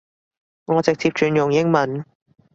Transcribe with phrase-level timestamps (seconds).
[0.65, 2.03] 我直接轉用英文